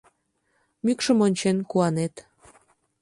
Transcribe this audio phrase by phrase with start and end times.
[0.85, 2.15] Мӱкшым ончен куанет.